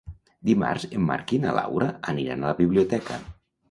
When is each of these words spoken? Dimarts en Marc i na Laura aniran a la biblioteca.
Dimarts 0.49 0.87
en 1.01 1.05
Marc 1.11 1.35
i 1.39 1.41
na 1.45 1.53
Laura 1.61 1.93
aniran 2.17 2.43
a 2.43 2.53
la 2.53 2.59
biblioteca. 2.65 3.25